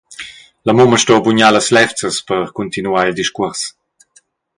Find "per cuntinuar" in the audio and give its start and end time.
2.31-3.05